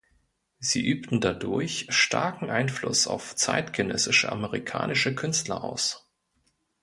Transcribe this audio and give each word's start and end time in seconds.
Sie 0.57 0.83
übten 0.83 1.21
dadurch 1.21 1.85
starken 1.89 2.49
Einfluss 2.49 3.05
auf 3.05 3.35
zeitgenössische 3.35 4.31
amerikanische 4.31 5.13
Künstler 5.13 5.63
aus. 5.63 6.09